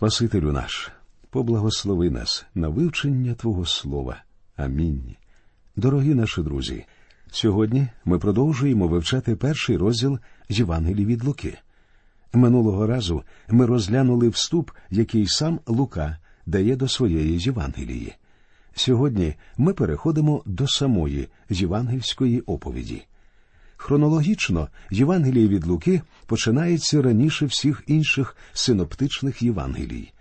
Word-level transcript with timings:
Спасителю 0.00 0.52
наш, 0.52 0.90
поблагослови 1.30 2.10
нас 2.10 2.46
на 2.54 2.68
вивчення 2.68 3.34
Твого 3.34 3.66
Слова. 3.66 4.22
Амінь. 4.56 5.16
Дорогі 5.76 6.14
наші 6.14 6.42
друзі. 6.42 6.84
Сьогодні 7.30 7.88
ми 8.04 8.18
продовжуємо 8.18 8.88
вивчати 8.88 9.36
перший 9.36 9.76
розділ 9.76 10.18
Євангелії 10.48 11.06
від 11.06 11.24
Луки. 11.24 11.58
Минулого 12.32 12.86
разу 12.86 13.22
ми 13.48 13.66
розглянули 13.66 14.28
вступ, 14.28 14.70
який 14.90 15.26
сам 15.26 15.60
Лука 15.66 16.18
дає 16.46 16.76
до 16.76 16.88
своєї 16.88 17.38
Євангелії. 17.38 18.14
Сьогодні 18.74 19.34
ми 19.56 19.74
переходимо 19.74 20.42
до 20.46 20.68
самої 20.68 21.28
євангельської 21.50 22.40
оповіді. 22.40 23.02
Хронологічно 23.82 24.68
Євангеліє 24.90 25.48
від 25.48 25.66
Луки 25.66 26.02
починається 26.26 27.02
раніше 27.02 27.46
всіх 27.46 27.82
інших 27.86 28.36
синоптичних 28.52 29.42
Євангелій. 29.42 30.12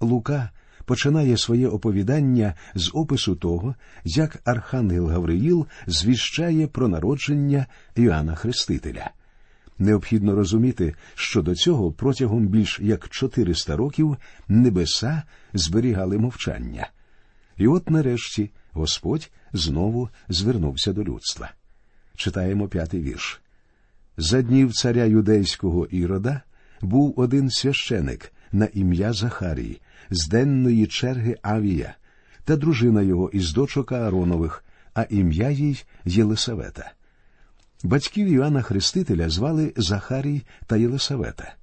Лука 0.00 0.50
починає 0.84 1.36
своє 1.36 1.68
оповідання 1.68 2.54
з 2.74 2.90
опису 2.94 3.36
того, 3.36 3.74
як 4.04 4.40
Архангел 4.44 5.08
Гавриїл 5.08 5.66
звіщає 5.86 6.66
про 6.66 6.88
народження 6.88 7.66
Іоанна 7.96 8.34
Хрестителя. 8.34 9.10
Необхідно 9.78 10.34
розуміти, 10.34 10.94
що 11.14 11.42
до 11.42 11.54
цього 11.54 11.92
протягом 11.92 12.46
більш 12.46 12.80
як 12.80 13.08
400 13.08 13.76
років 13.76 14.16
небеса 14.48 15.22
зберігали 15.52 16.18
мовчання. 16.18 16.90
І 17.56 17.66
от 17.66 17.90
нарешті 17.90 18.50
Господь 18.70 19.30
знову 19.52 20.08
звернувся 20.28 20.92
до 20.92 21.04
людства. 21.04 21.50
Читаємо 22.16 22.68
п'ятий 22.68 23.02
вірш. 23.02 23.40
За 24.16 24.42
днів 24.42 24.72
царя 24.72 25.04
юдейського 25.04 25.86
Ірода 25.86 26.40
був 26.80 27.14
один 27.16 27.50
священик 27.50 28.32
на 28.52 28.68
ім'я 28.74 29.12
Захарій, 29.12 29.80
з 30.10 30.28
денної 30.28 30.86
черги 30.86 31.36
Авія, 31.42 31.94
та 32.44 32.56
дружина 32.56 33.02
його 33.02 33.30
із 33.30 33.52
дочок 33.52 33.92
Ааронових, 33.92 34.64
а 34.94 35.06
ім'я 35.10 35.50
їй 35.50 35.84
Єлисавета. 36.04 36.92
Батьків 37.82 38.26
Іоанна 38.26 38.62
Хрестителя 38.62 39.28
звали 39.28 39.72
Захарій 39.76 40.42
та 40.66 40.76
Єлисавета. 40.76 41.54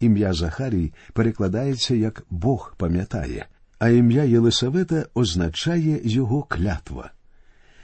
Ім'я 0.00 0.32
Захарій 0.32 0.92
перекладається 1.12 1.94
як 1.94 2.22
Бог 2.30 2.74
пам'ятає, 2.76 3.46
а 3.78 3.88
ім'я 3.88 4.24
Єлисавета 4.24 5.06
означає 5.14 6.00
його 6.04 6.42
клятва. 6.42 7.10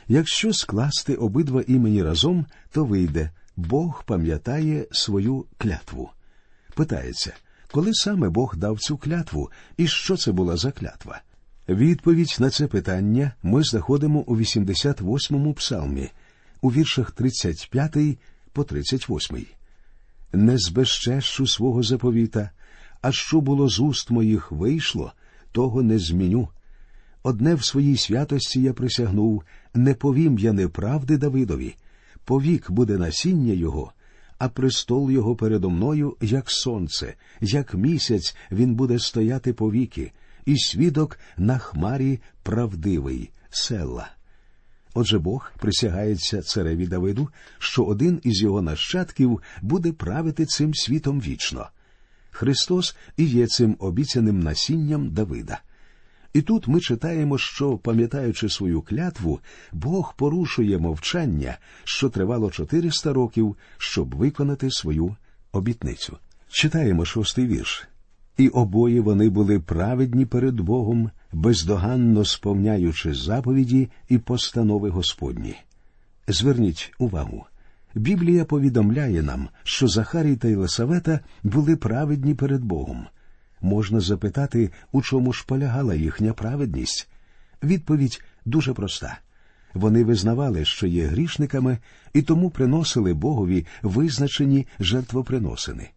Якщо 0.09 0.53
скласти 0.53 1.14
обидва 1.14 1.62
імені 1.67 2.03
разом, 2.03 2.47
то 2.73 2.84
вийде 2.84 3.31
Бог 3.56 4.05
пам'ятає 4.05 4.87
свою 4.92 5.47
клятву. 5.59 6.11
Питається, 6.75 7.33
коли 7.73 7.95
саме 7.95 8.28
Бог 8.28 8.56
дав 8.56 8.78
цю 8.78 8.97
клятву 8.97 9.50
і 9.77 9.87
що 9.87 10.17
це 10.17 10.33
була 10.33 10.56
за 10.56 10.73
клятва? 10.73 11.20
Відповідь 11.69 12.37
на 12.39 12.50
це 12.50 12.67
питання 12.67 13.33
ми 13.42 13.62
знаходимо 13.62 14.20
у 14.20 14.37
88-му 14.37 15.55
псалмі, 15.55 16.11
у 16.61 16.72
віршах 16.72 17.11
35 17.11 18.19
по 18.53 18.65
38. 18.65 19.47
Не 20.33 20.59
збезчещу 20.59 21.47
свого 21.47 21.83
заповіта, 21.83 22.50
а 23.03 23.12
що 23.12 23.41
було 23.41 23.69
з 23.69 23.81
уст 23.81 24.11
моїх 24.11 24.53
вийшло, 24.53 25.12
того 25.53 25.83
не 25.83 25.98
зміню. 25.98 26.48
Одне 27.22 27.55
в 27.55 27.65
своїй 27.65 27.97
святості 27.97 28.62
я 28.62 28.72
присягнув, 28.72 29.43
не 29.74 29.94
повім 29.94 30.38
я 30.38 30.52
неправди 30.52 31.16
Давидові, 31.16 31.74
повік 32.24 32.70
буде 32.70 32.98
насіння 32.98 33.52
його, 33.52 33.92
а 34.38 34.48
престол 34.48 35.10
його 35.10 35.36
передо 35.36 35.70
мною, 35.70 36.16
як 36.20 36.50
сонце, 36.50 37.14
як 37.41 37.75
місяць 37.75 38.36
він 38.50 38.75
буде 38.75 38.98
стояти 38.98 39.52
повіки, 39.52 40.12
і 40.47 40.58
свідок 40.58 41.19
на 41.36 41.58
хмарі 41.58 42.20
правдивий 42.42 43.30
села. 43.50 44.10
Отже 44.94 45.19
Бог 45.19 45.52
присягається 45.58 46.42
цареві 46.42 46.86
Давиду, 46.86 47.28
що 47.59 47.84
один 47.84 48.20
із 48.25 48.43
його 48.43 48.62
нащадків 48.62 49.43
буде 49.62 49.93
правити 49.93 50.47
цим 50.47 50.75
світом 50.75 51.20
вічно. 51.20 51.69
Христос 52.31 52.97
і 53.16 53.25
є 53.25 53.47
цим 53.47 53.76
обіцяним 53.78 54.41
насінням 54.41 55.10
Давида. 55.10 55.60
І 56.33 56.43
тут 56.43 56.69
ми 56.69 56.81
читаємо, 56.81 57.39
що, 57.39 57.78
пам'ятаючи 57.78 58.49
свою 58.49 58.83
клятву, 58.83 59.41
Бог 59.72 60.15
порушує 60.16 60.78
мовчання, 60.78 61.59
що 61.84 62.09
тривало 62.09 62.50
400 62.50 63.12
років, 63.12 63.56
щоб 63.78 64.15
виконати 64.15 64.71
свою 64.71 65.17
обітницю. 65.53 66.19
Читаємо 66.49 67.05
шостий 67.05 67.47
вірш. 67.47 67.88
І 68.37 68.49
обоє 68.49 69.00
вони 69.00 69.28
були 69.28 69.61
праведні 69.61 70.27
перед 70.27 70.61
Богом, 70.61 71.11
бездоганно 71.33 72.25
сповняючи 72.25 73.15
заповіді 73.15 73.88
і 74.09 74.19
постанови 74.19 74.91
Господні. 74.91 75.56
Зверніть 76.28 76.93
увагу. 76.99 77.44
Біблія 77.94 78.44
повідомляє 78.44 79.22
нам, 79.22 79.49
що 79.62 79.88
Захарій 79.88 80.37
та 80.37 80.49
Єлисавета 80.49 81.21
були 81.43 81.77
праведні 81.77 82.34
перед 82.34 82.65
Богом. 82.65 83.06
Можна 83.60 84.00
запитати, 84.00 84.70
у 84.92 85.02
чому 85.02 85.32
ж 85.32 85.44
полягала 85.46 85.94
їхня 85.94 86.32
праведність? 86.32 87.08
Відповідь 87.62 88.22
дуже 88.44 88.72
проста. 88.72 89.19
Вони 89.74 90.04
визнавали, 90.04 90.64
що 90.64 90.86
є 90.86 91.06
грішниками, 91.06 91.78
і 92.14 92.22
тому 92.22 92.50
приносили 92.50 93.14
Богові 93.14 93.66
визначені 93.82 94.66
жертвоприносини. 94.80 95.91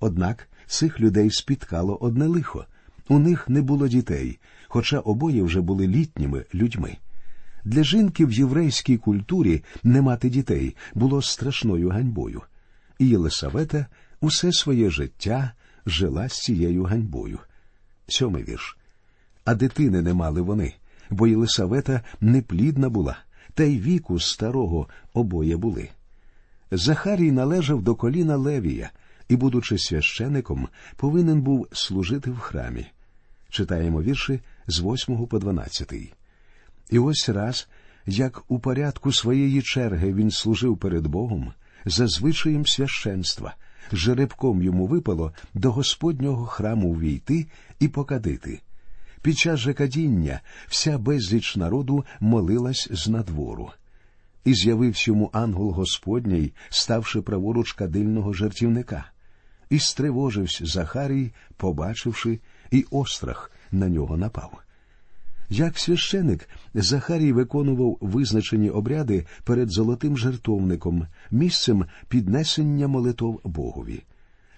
Однак 0.00 0.48
цих 0.66 1.00
людей 1.00 1.30
спіткало 1.30 1.96
одне 1.96 2.26
лихо 2.26 2.66
у 3.08 3.18
них 3.18 3.48
не 3.48 3.62
було 3.62 3.88
дітей, 3.88 4.38
хоча 4.68 4.98
обоє 4.98 5.42
вже 5.42 5.60
були 5.60 5.88
літніми 5.88 6.44
людьми. 6.54 6.96
Для 7.64 7.84
жінки 7.84 8.26
в 8.26 8.32
єврейській 8.32 8.96
культурі 8.96 9.64
не 9.82 10.02
мати 10.02 10.30
дітей 10.30 10.76
було 10.94 11.22
страшною 11.22 11.88
ганьбою, 11.88 12.42
і 12.98 13.08
Єлисавета 13.08 13.86
усе 14.20 14.52
своє 14.52 14.90
життя 14.90 15.52
жила 15.86 16.28
з 16.28 16.32
цією 16.32 16.84
ганьбою. 16.84 17.38
Сьомий 18.08 18.44
вірш. 18.44 18.78
А 19.44 19.54
дитини 19.54 20.02
не 20.02 20.14
мали 20.14 20.40
вони, 20.40 20.74
бо 21.10 21.26
Єлисавета 21.26 22.00
неплідна 22.20 22.88
була, 22.88 23.18
та 23.54 23.64
й 23.64 23.80
віку 23.80 24.20
старого 24.20 24.88
обоє 25.12 25.56
були. 25.56 25.88
Захарій 26.70 27.32
належав 27.32 27.82
до 27.82 27.94
коліна 27.94 28.36
Левія 28.36 28.90
і, 29.28 29.36
будучи 29.36 29.78
священиком, 29.78 30.68
повинен 30.96 31.42
був 31.42 31.68
служити 31.72 32.30
в 32.30 32.38
храмі. 32.38 32.86
Читаємо 33.48 34.02
вірші 34.02 34.40
з 34.66 34.80
8 34.80 35.26
по 35.26 35.38
12. 35.38 35.92
І 36.90 36.98
ось 36.98 37.28
раз, 37.28 37.68
як 38.06 38.44
у 38.48 38.58
порядку 38.58 39.12
своєї 39.12 39.62
черги 39.62 40.12
він 40.12 40.30
служив 40.30 40.78
перед 40.78 41.06
Богом, 41.06 41.52
за 41.84 42.06
звичаєм 42.06 42.66
священства, 42.66 43.54
жеребком 43.92 44.62
йому 44.62 44.86
випало 44.86 45.32
до 45.54 45.72
Господнього 45.72 46.46
храму 46.46 46.92
ввійти 46.92 47.46
і 47.80 47.88
покадити. 47.88 48.60
Під 49.22 49.38
час 49.38 49.60
же 49.60 49.74
кадіння 49.74 50.40
вся 50.68 50.98
безліч 50.98 51.56
народу 51.56 52.04
молилась 52.20 52.88
з 52.90 53.08
надвору. 53.08 53.70
І 54.44 54.54
з'явився 54.54 55.10
йому 55.10 55.30
ангел 55.32 55.70
Господній, 55.70 56.52
ставши 56.68 57.20
праворуч 57.20 57.72
кадильного 57.72 58.32
жертівника. 58.32 59.04
І 59.70 59.78
стривожився 59.78 60.66
Захарій, 60.66 61.32
побачивши, 61.56 62.40
і 62.70 62.86
острах 62.90 63.50
на 63.72 63.88
нього 63.88 64.16
напав. 64.16 64.65
Як 65.48 65.78
священик 65.78 66.48
Захарій 66.74 67.32
виконував 67.32 67.98
визначені 68.00 68.70
обряди 68.70 69.26
перед 69.44 69.70
золотим 69.70 70.18
жертовником, 70.18 71.06
місцем 71.30 71.84
піднесення 72.08 72.88
молитов 72.88 73.40
Богові. 73.44 74.02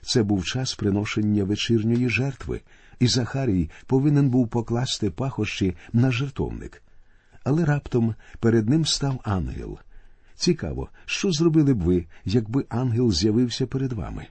Це 0.03 0.23
був 0.23 0.45
час 0.45 0.75
приношення 0.75 1.45
вечірньої 1.45 2.09
жертви, 2.09 2.61
і 3.01 3.07
Захарій 3.07 3.71
повинен 3.87 4.31
був 4.31 4.49
покласти 4.49 5.11
пахощі 5.11 5.77
на 5.93 6.11
жертовник. 6.11 6.83
Але 7.45 7.65
раптом 7.65 8.15
перед 8.41 8.69
ним 8.69 8.87
став 8.87 9.21
ангел. 9.25 9.79
Цікаво, 10.35 10.89
що 11.07 11.33
зробили 11.33 11.75
б 11.75 11.81
ви, 11.81 12.07
якби 12.25 12.65
ангел 12.69 13.13
з'явився 13.13 13.67
перед 13.67 13.93
вами? 13.93 14.27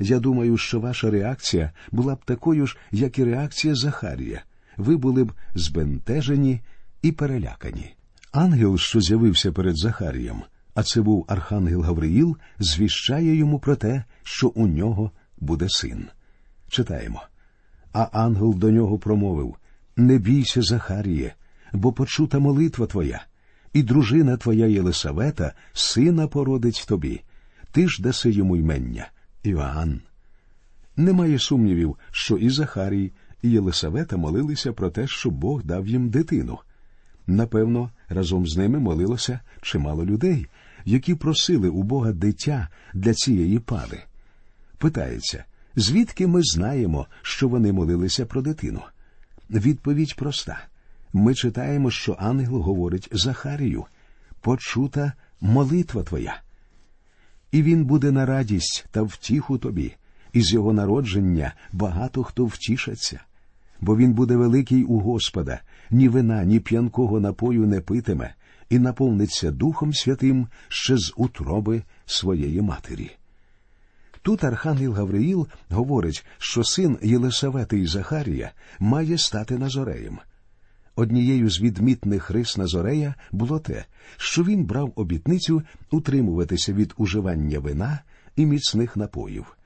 Я 0.00 0.18
думаю, 0.18 0.56
що 0.56 0.80
ваша 0.80 1.10
реакція 1.10 1.72
була 1.92 2.14
б 2.14 2.24
такою 2.24 2.66
ж, 2.66 2.76
як 2.90 3.18
і 3.18 3.24
реакція 3.24 3.74
Захарія. 3.74 4.42
Ви 4.76 4.96
були 4.96 5.24
б 5.24 5.32
збентежені 5.54 6.60
і 7.02 7.12
перелякані. 7.12 7.94
Ангел, 8.32 8.78
що 8.78 9.00
з'явився 9.00 9.52
перед 9.52 9.76
Захарієм, 9.76 10.42
а 10.74 10.82
це 10.82 11.00
був 11.00 11.24
архангел 11.28 11.82
Гавриїл, 11.82 12.36
звіщає 12.58 13.36
йому 13.36 13.58
про 13.58 13.76
те, 13.76 14.04
що 14.22 14.48
у 14.48 14.66
нього 14.66 15.10
буде 15.38 15.68
син. 15.68 16.06
Читаємо. 16.68 17.22
А 17.92 18.08
ангел 18.12 18.54
до 18.54 18.70
нього 18.70 18.98
промовив 18.98 19.56
Не 19.96 20.18
бійся, 20.18 20.62
Захаріє, 20.62 21.34
бо 21.72 21.92
почута 21.92 22.38
молитва 22.38 22.86
твоя, 22.86 23.24
і 23.72 23.82
дружина 23.82 24.36
твоя 24.36 24.66
Єлисавета 24.66 25.52
сина 25.72 26.26
породить 26.26 26.84
тобі, 26.88 27.20
ти 27.72 27.88
ж 27.88 28.02
даси 28.02 28.30
йому 28.30 28.56
ймення. 28.56 29.10
Іоанн. 29.42 30.00
Немає 30.96 31.38
сумнівів, 31.38 31.96
що 32.10 32.36
і 32.36 32.50
Захарій, 32.50 33.12
і 33.42 33.50
Єлисавета 33.50 34.16
молилися 34.16 34.72
про 34.72 34.90
те, 34.90 35.06
що 35.06 35.30
Бог 35.30 35.62
дав 35.62 35.86
їм 35.86 36.10
дитину. 36.10 36.58
Напевно, 37.26 37.90
разом 38.08 38.46
з 38.46 38.56
ними 38.56 38.78
молилося 38.78 39.40
чимало 39.62 40.04
людей, 40.04 40.46
які 40.84 41.14
просили 41.14 41.68
у 41.68 41.82
Бога 41.82 42.12
дитя 42.12 42.68
для 42.94 43.14
цієї 43.14 43.58
пари. 43.58 44.02
Питається, 44.78 45.44
звідки 45.76 46.26
ми 46.26 46.40
знаємо, 46.42 47.06
що 47.22 47.48
вони 47.48 47.72
молилися 47.72 48.26
про 48.26 48.42
дитину? 48.42 48.82
Відповідь 49.50 50.16
проста. 50.16 50.64
Ми 51.12 51.34
читаємо, 51.34 51.90
що 51.90 52.16
ангел 52.18 52.60
говорить 52.60 53.08
Захарію 53.12 53.84
почута 54.40 55.12
молитва 55.40 56.02
твоя. 56.02 56.40
І 57.52 57.62
він 57.62 57.84
буде 57.84 58.10
на 58.10 58.26
радість 58.26 58.86
та 58.90 59.02
втіху 59.02 59.58
тобі, 59.58 59.94
і 60.32 60.42
з 60.42 60.52
його 60.52 60.72
народження 60.72 61.54
багато 61.72 62.22
хто 62.22 62.44
втішаться, 62.44 63.20
бо 63.82 63.96
він 63.96 64.12
буде 64.12 64.36
великий 64.36 64.84
у 64.84 64.98
Господа, 64.98 65.60
ні 65.90 66.08
вина, 66.08 66.44
ні 66.44 66.60
п'янкого 66.60 67.20
напою 67.20 67.66
не 67.66 67.80
питиме, 67.80 68.34
і 68.70 68.78
наповниться 68.78 69.50
Духом 69.50 69.92
Святим 69.92 70.46
ще 70.68 70.96
з 70.96 71.12
утроби 71.16 71.82
своєї 72.06 72.62
матері. 72.62 73.10
Тут 74.22 74.44
Архангел 74.44 74.92
Гавриїл 74.92 75.48
говорить, 75.70 76.26
що 76.38 76.64
син 76.64 76.98
Єлисавети 77.02 77.78
і 77.78 77.86
Захарія 77.86 78.52
має 78.78 79.18
стати 79.18 79.58
Назореєм. 79.58 80.18
Однією 80.96 81.50
з 81.50 81.60
відмітних 81.60 82.30
рис 82.30 82.56
Назорея 82.56 83.14
було 83.32 83.58
те, 83.58 83.84
що 84.16 84.44
він 84.44 84.64
брав 84.64 84.92
обітницю 84.96 85.62
утримуватися 85.90 86.72
від 86.72 86.94
уживання 86.96 87.58
вина 87.58 87.98
і 88.36 88.46
міцних 88.46 88.96
напоїв. 88.96 89.56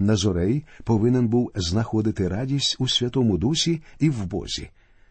Назорей 0.00 0.64
повинен 0.84 1.28
був 1.28 1.52
знаходити 1.54 2.28
радість 2.28 2.76
у 2.78 2.88
Святому 2.88 3.38
Дусі 3.38 3.82
і 3.98 4.10
в 4.10 4.26
Бозі. 4.26 4.70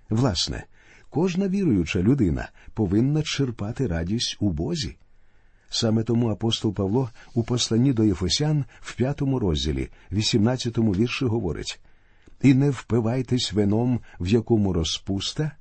Власне, 0.10 0.64
кожна 1.10 1.48
віруюча 1.48 2.00
людина 2.00 2.50
повинна 2.74 3.22
черпати 3.24 3.88
радість 3.88 4.38
у 4.40 4.50
Бозі. 4.50 4.98
Саме 5.70 6.04
тому 6.04 6.30
апостол 6.30 6.74
Павло 6.74 7.10
у 7.34 7.44
посланні 7.44 7.94
до 7.94 8.04
Єфосян 8.04 8.66
в 8.82 8.96
п'ятому 8.96 9.40
розділі, 9.40 9.90
18-му 10.12 10.92
вірші 10.92 11.26
говорить 11.26 11.80
І 12.42 12.54
не 12.54 12.70
впивайтесь 12.70 13.54
вином, 13.54 14.00
в 14.20 14.28
якому 14.28 14.74
розпуста, 14.74 15.52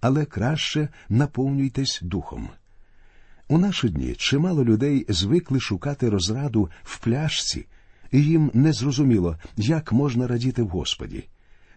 але 0.00 0.24
краще 0.24 0.88
наповнюйтесь 1.08 2.00
духом. 2.02 2.48
У 3.48 3.58
наші 3.58 3.88
дні 3.88 4.14
чимало 4.14 4.64
людей 4.64 5.06
звикли 5.08 5.60
шукати 5.60 6.08
розраду 6.08 6.70
в 6.82 6.98
пляшці, 6.98 7.66
і 8.12 8.22
їм 8.22 8.50
не 8.54 8.72
зрозуміло, 8.72 9.36
як 9.56 9.92
можна 9.92 10.26
радіти 10.26 10.62
в 10.62 10.68
Господі. 10.68 11.24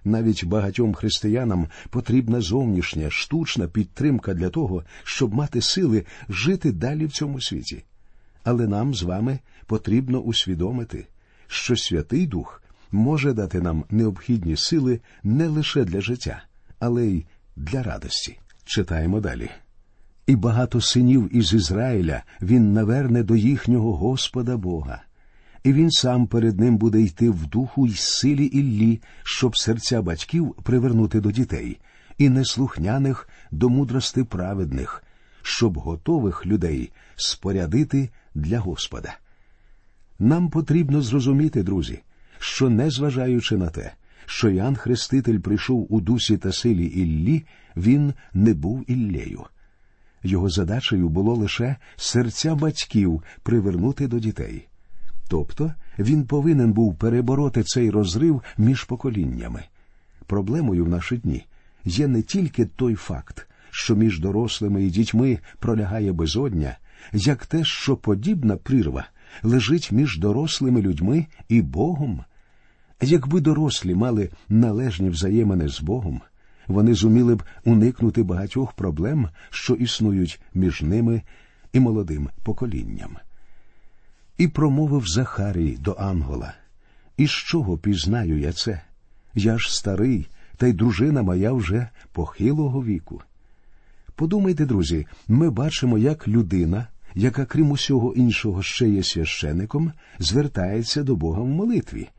Навіть 0.04 0.46
багатьом 0.46 0.94
християнам 0.94 1.68
потрібна 1.90 2.42
зовнішня 2.42 3.10
штучна 3.10 3.68
підтримка 3.68 4.34
для 4.34 4.50
того, 4.50 4.84
щоб 5.04 5.34
мати 5.34 5.62
сили 5.62 6.06
жити 6.30 6.72
далі 6.72 7.06
в 7.06 7.12
цьому 7.12 7.42
світі. 7.42 7.84
Але 8.44 8.68
нам 8.68 8.96
з 8.96 9.04
вами 9.04 9.40
потрібно 9.66 10.20
усвідомити, 10.20 11.08
що 11.48 11.76
Святий 11.76 12.28
Дух 12.28 12.64
може 12.92 13.34
дати 13.34 13.62
нам 13.62 13.86
необхідні 13.90 14.56
сили 14.56 15.00
не 15.24 15.48
лише 15.48 15.84
для 15.84 16.02
життя, 16.02 16.44
але 16.80 17.06
й 17.06 17.26
для 17.56 17.84
радості. 17.84 18.40
Читаємо 18.66 19.20
далі. 19.20 19.50
І 20.28 20.36
багато 20.36 20.82
синів 20.82 21.36
із 21.36 21.54
Ізраїля 21.54 22.24
він 22.42 22.74
наверне 22.74 23.24
до 23.24 23.36
їхнього 23.36 23.96
Господа 23.96 24.58
Бога 24.58 25.02
і 25.64 25.74
він 25.74 25.92
сам 25.92 26.28
перед 26.28 26.60
ним 26.60 26.78
буде 26.78 27.02
йти 27.02 27.30
в 27.30 27.48
духу 27.48 27.88
й 27.88 27.94
силі 27.94 28.46
Іллі, 28.46 29.02
щоб 29.24 29.58
серця 29.58 30.02
батьків 30.02 30.56
привернути 30.64 31.20
до 31.20 31.32
дітей, 31.32 31.80
і 32.18 32.30
неслухняних 32.30 33.30
до 33.52 33.70
мудрости 33.70 34.24
праведних, 34.24 35.04
щоб 35.42 35.78
готових 35.78 36.46
людей 36.46 36.92
спорядити 37.16 38.10
для 38.36 38.60
Господа. 38.60 39.18
Нам 40.20 40.50
потрібно 40.50 41.02
зрозуміти, 41.02 41.64
друзі, 41.64 42.00
що, 42.40 42.70
незважаючи 42.70 43.58
на 43.58 43.70
те, 43.70 43.94
що 44.26 44.50
Ян 44.50 44.76
Хреститель 44.76 45.40
прийшов 45.40 45.88
у 45.90 46.02
дусі 46.02 46.38
та 46.38 46.52
силі 46.52 46.86
Іллі, 46.86 47.46
він 47.78 48.14
не 48.34 48.54
був 48.54 48.92
Іллею. 48.92 49.46
Його 50.24 50.50
задачею 50.50 51.10
було 51.10 51.34
лише 51.34 51.76
серця 51.96 52.56
батьків 52.56 53.24
привернути 53.44 54.08
до 54.08 54.20
дітей. 54.20 54.69
Тобто 55.30 55.74
він 56.00 56.24
повинен 56.24 56.74
був 56.74 56.96
перебороти 56.96 57.64
цей 57.64 57.90
розрив 57.90 58.42
між 58.58 58.84
поколіннями. 58.84 59.64
Проблемою 60.26 60.86
в 60.86 60.90
наші 60.90 61.18
дні 61.18 61.46
є 61.86 62.08
не 62.08 62.22
тільки 62.22 62.66
той 62.66 62.96
факт, 62.96 63.48
що 63.70 63.96
між 63.96 64.20
дорослими 64.20 64.84
і 64.84 64.90
дітьми 64.90 65.40
пролягає 65.60 66.12
безодня, 66.12 66.78
як 67.14 67.46
те, 67.46 67.64
що 67.64 67.96
подібна 67.96 68.58
прірва 68.58 69.06
лежить 69.44 69.92
між 69.92 70.20
дорослими 70.20 70.82
людьми 70.82 71.26
і 71.50 71.62
Богом. 71.62 72.24
Якби 73.02 73.42
дорослі 73.42 73.96
мали 73.96 74.30
належні 74.50 75.10
взаємини 75.10 75.70
з 75.70 75.82
Богом, 75.82 76.22
вони 76.68 76.94
зуміли 76.94 77.36
б 77.36 77.44
уникнути 77.66 78.24
багатьох 78.24 78.74
проблем, 78.74 79.30
що 79.50 79.74
існують 79.74 80.42
між 80.54 80.82
ними 80.82 81.22
і 81.74 81.80
молодим 81.80 82.30
поколінням. 82.44 83.18
І 84.40 84.48
промовив 84.48 85.08
Захарій 85.08 85.78
до 85.82 85.96
Ангола. 86.00 86.54
І 87.18 87.28
з 87.28 87.32
чого 87.32 87.78
пізнаю 87.78 88.40
я 88.40 88.54
це? 88.54 88.82
Я 89.36 89.58
ж 89.58 89.76
старий, 89.76 90.28
та 90.58 90.68
й 90.68 90.74
дружина 90.74 91.22
моя 91.24 91.52
вже 91.52 91.90
похилого 92.12 92.84
віку. 92.84 93.22
Подумайте, 94.16 94.66
друзі, 94.66 95.08
ми 95.28 95.50
бачимо, 95.50 95.98
як 95.98 96.28
людина, 96.28 96.88
яка, 97.16 97.46
крім 97.46 97.72
усього 97.72 98.14
іншого, 98.14 98.64
ще 98.64 98.90
є 98.90 99.04
священиком, 99.04 99.92
звертається 100.20 101.04
до 101.04 101.16
Бога 101.16 101.42
в 101.42 101.48
молитві. 101.48 102.10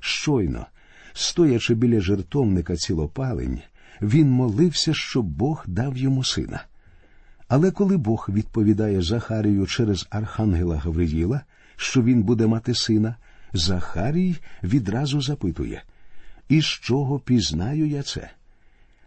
Щойно, 0.00 0.66
стоячи 1.12 1.74
біля 1.74 2.00
жертовника 2.00 2.76
цілопалень, 2.76 3.60
він 4.02 4.30
молився, 4.30 4.94
щоб 4.94 5.26
Бог 5.26 5.64
дав 5.66 5.96
йому 5.96 6.24
сина. 6.24 6.64
Але 7.48 7.70
коли 7.70 7.96
Бог 7.96 8.28
відповідає 8.32 9.02
Захарію 9.02 9.66
через 9.66 10.06
архангела 10.10 10.76
Гавриїла, 10.76 11.40
що 11.76 12.02
він 12.02 12.22
буде 12.22 12.46
мати 12.46 12.74
сина, 12.74 13.16
Захарій 13.52 14.36
відразу 14.62 15.20
запитує 15.20 15.82
І 16.48 16.60
з 16.60 16.64
чого 16.64 17.18
пізнаю 17.18 17.86
я 17.86 18.02
це? 18.02 18.30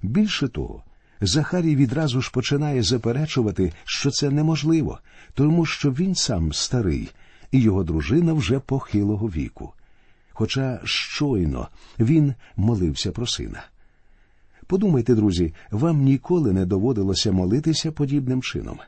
Більше 0.02 0.48
того, 0.48 0.84
Захарій 1.22 1.76
відразу 1.76 2.22
ж 2.22 2.32
починає 2.32 2.84
заперечувати, 2.84 3.74
що 3.86 4.12
це 4.12 4.30
неможливо, 4.30 5.00
тому 5.34 5.66
що 5.66 5.92
він 5.92 6.16
сам 6.16 6.54
старий, 6.54 7.10
і 7.52 7.62
його 7.62 7.84
дружина 7.84 8.34
вже 8.34 8.60
похилого 8.60 9.28
віку. 9.28 9.74
Хоча 10.34 10.80
щойно 10.84 11.68
він 12.00 12.34
молився 12.56 13.12
про 13.12 13.28
сина. 13.28 13.64
Подумайте, 14.68 15.16
друзі, 15.16 15.54
вам 15.72 16.02
ніколи 16.02 16.54
не 16.54 16.66
доводилося 16.66 17.32
молитися 17.32 17.92
подібним 17.92 18.42
чином. 18.42 18.80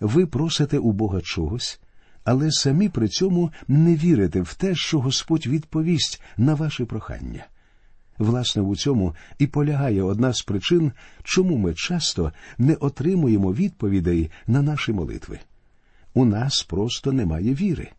Ви 0.00 0.26
просите 0.26 0.78
у 0.78 0.92
Бога 0.92 1.20
чогось, 1.20 1.80
але 2.24 2.50
самі 2.50 2.88
при 2.88 3.08
цьому 3.08 3.52
не 3.68 3.96
вірите 3.96 4.40
в 4.40 4.54
те, 4.54 4.74
що 4.74 5.00
Господь 5.00 5.46
відповість 5.46 6.22
на 6.36 6.54
ваше 6.54 6.84
прохання. 6.84 7.46
Власне, 8.18 8.62
у 8.62 8.76
цьому 8.76 9.14
і 9.38 9.46
полягає 9.46 10.02
одна 10.02 10.32
з 10.32 10.42
причин, 10.42 10.92
чому 11.22 11.56
ми 11.56 11.74
часто 11.74 12.32
не 12.58 12.74
отримуємо 12.74 13.52
відповідей 13.52 14.30
на 14.46 14.62
наші 14.62 14.92
молитви. 14.92 15.38
У 16.14 16.24
нас 16.24 16.62
просто 16.62 17.12
немає 17.12 17.54
віри. 17.54 17.90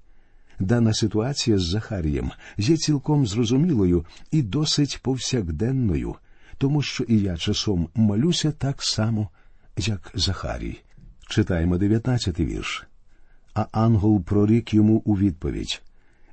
Дана 0.60 0.94
ситуація 0.94 1.58
з 1.58 1.63
Захарієм 1.63 2.32
є 2.58 2.78
цілком 2.78 3.28
зрозумілою 3.28 4.06
і 4.32 4.42
досить 4.42 5.00
повсякденною, 5.01 6.16
тому 6.58 6.82
що 6.82 7.04
і 7.04 7.20
я 7.20 7.38
часом 7.38 7.90
молюся 7.96 8.51
так 8.51 8.84
само, 8.84 9.30
як 9.78 10.12
Захарій. 10.13 10.80
Читаємо 11.28 11.78
19-й 11.78 12.46
вірш. 12.46 12.88
А 13.53 13.65
ангел 13.72 14.24
прорік 14.24 14.74
йому 14.74 15.01
у 15.05 15.17
відповідь 15.17 15.81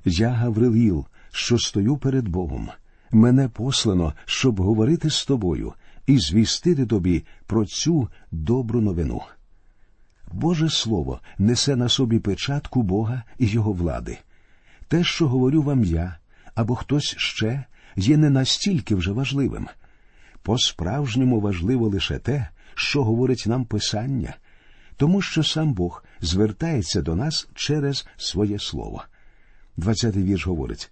Я 0.05 0.29
Гавриліл, 0.29 1.05
що 1.31 1.59
стою 1.59 1.97
перед 1.97 2.27
Богом. 2.27 2.69
Мене 3.11 3.49
послано, 3.49 4.13
щоб 4.25 4.61
говорити 4.61 5.09
з 5.09 5.25
тобою 5.25 5.73
і 6.07 6.19
звістити 6.19 6.85
тобі 6.85 7.23
про 7.45 7.65
цю 7.65 8.09
добру 8.31 8.81
новину. 8.81 9.21
Боже 10.31 10.69
Слово 10.69 11.19
несе 11.37 11.75
на 11.75 11.89
собі 11.89 12.19
печатку 12.19 12.83
Бога 12.83 13.23
і 13.37 13.47
Його 13.47 13.73
влади. 13.73 14.17
Те, 14.87 15.03
що 15.03 15.27
говорю 15.27 15.61
вам 15.61 15.83
я 15.83 16.17
або 16.55 16.75
хтось 16.75 17.15
ще, 17.17 17.63
є 17.95 18.17
не 18.17 18.29
настільки 18.29 18.95
вже 18.95 19.11
важливим. 19.11 19.67
По 20.41 20.57
справжньому 20.57 21.41
важливо 21.41 21.87
лише 21.87 22.19
те, 22.19 22.47
що 22.75 23.03
говорить 23.03 23.43
нам 23.47 23.65
Писання 23.65 24.33
тому 24.99 25.21
що 25.21 25.43
сам 25.43 25.73
Бог 25.73 26.03
звертається 26.21 27.01
до 27.01 27.15
нас 27.15 27.47
через 27.55 28.07
своє 28.17 28.59
слово. 28.59 29.03
Двадцятий 29.77 30.23
вірш 30.23 30.47
говорить 30.47 30.91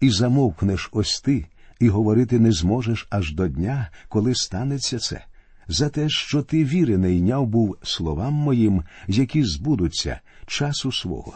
і 0.00 0.10
замовкнеш 0.10 0.88
ось 0.92 1.20
ти, 1.20 1.46
і 1.80 1.88
говорити 1.88 2.38
не 2.38 2.52
зможеш 2.52 3.06
аж 3.10 3.34
до 3.34 3.48
дня, 3.48 3.90
коли 4.08 4.34
станеться 4.34 4.98
це, 4.98 5.24
за 5.68 5.88
те, 5.88 6.08
що 6.08 6.42
ти 6.42 6.64
віри 6.64 6.98
не 6.98 7.14
йняв 7.14 7.46
був 7.46 7.76
словам 7.82 8.32
моїм, 8.32 8.82
які 9.06 9.44
збудуться 9.44 10.20
часу 10.46 10.92
свого. 10.92 11.34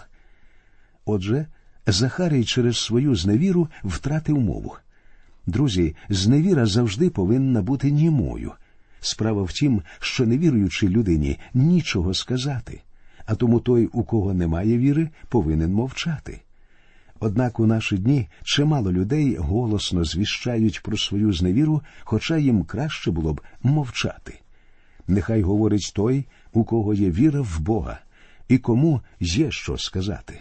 Отже, 1.04 1.46
Захарій 1.86 2.44
через 2.44 2.78
свою 2.78 3.14
зневіру 3.14 3.68
втратив 3.84 4.38
мову. 4.38 4.76
Друзі, 5.46 5.96
зневіра 6.08 6.66
завжди 6.66 7.10
повинна 7.10 7.62
бути 7.62 7.90
німою. 7.90 8.52
Справа 9.04 9.42
в 9.42 9.52
тім, 9.52 9.82
що 10.00 10.26
невіруючій 10.26 10.88
людині 10.88 11.38
нічого 11.54 12.14
сказати, 12.14 12.82
а 13.26 13.34
тому 13.34 13.60
той, 13.60 13.86
у 13.86 14.02
кого 14.02 14.34
немає 14.34 14.78
віри, 14.78 15.08
повинен 15.28 15.72
мовчати. 15.72 16.40
Однак 17.20 17.60
у 17.60 17.66
наші 17.66 17.98
дні 17.98 18.28
чимало 18.42 18.92
людей 18.92 19.36
голосно 19.36 20.04
звіщають 20.04 20.82
про 20.82 20.96
свою 20.96 21.32
зневіру, 21.32 21.82
хоча 22.00 22.36
їм 22.36 22.64
краще 22.64 23.10
було 23.10 23.34
б 23.34 23.40
мовчати. 23.62 24.40
Нехай 25.08 25.42
говорить 25.42 25.92
той, 25.94 26.24
у 26.52 26.64
кого 26.64 26.94
є 26.94 27.10
віра 27.10 27.40
в 27.40 27.60
Бога, 27.60 27.98
і 28.48 28.58
кому 28.58 29.00
є 29.20 29.50
що 29.50 29.78
сказати. 29.78 30.40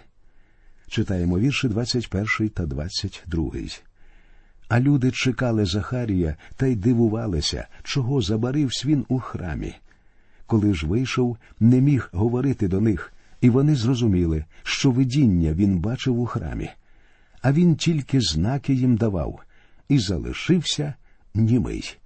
Читаємо 0.88 1.39
вірші 1.39 1.67
21 1.67 2.50
та 2.50 2.65
22. 2.65 3.51
А 4.67 4.79
люди 4.79 5.12
чекали 5.12 5.65
Захарія 5.65 6.36
та 6.58 6.65
й 6.65 6.75
дивувалися, 6.75 7.67
чого 7.84 8.22
забарився 8.22 8.88
він 8.88 9.05
у 9.08 9.20
храмі. 9.20 9.75
Коли 10.46 10.74
ж 10.74 10.88
вийшов, 10.88 11.38
не 11.60 11.82
міг 11.82 12.10
говорити 12.12 12.67
до 12.67 12.82
них, 12.82 13.13
і 13.41 13.50
вони 13.50 13.75
зрозуміли, 13.75 14.46
що 14.63 14.91
видіння 14.91 15.53
він 15.53 15.79
бачив 15.79 16.20
у 16.20 16.25
храмі, 16.25 16.70
а 17.41 17.51
він 17.51 17.75
тільки 17.75 18.22
знаки 18.22 18.74
їм 18.74 18.96
давав 18.96 19.39
і 19.89 20.00
залишився 20.00 20.93
німий. 21.34 21.98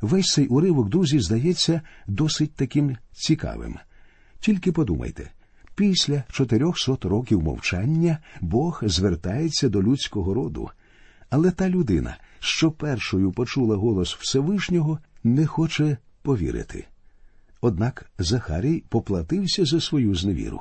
Весь 0.00 0.32
цей 0.32 0.46
уривок, 0.46 0.88
друзі, 0.88 1.20
здається 1.20 1.80
досить 2.06 2.54
таким 2.54 2.96
цікавим. 3.12 3.76
Тільки 4.40 4.72
подумайте 4.72 5.30
після 5.74 6.24
чотирьохсот 6.30 7.04
років 7.04 7.42
мовчання 7.42 8.18
Бог 8.40 8.82
звертається 8.86 9.68
до 9.68 9.82
людського 9.82 10.34
роду, 10.34 10.70
але 11.30 11.50
та 11.50 11.68
людина, 11.68 12.16
що 12.40 12.70
першою 12.70 13.32
почула 13.32 13.76
голос 13.76 14.14
Всевишнього, 14.14 14.98
не 15.24 15.46
хоче 15.46 15.96
повірити. 16.22 16.86
Однак 17.60 18.10
Захарій 18.18 18.84
поплатився 18.88 19.64
за 19.64 19.80
свою 19.80 20.14
зневіру. 20.14 20.60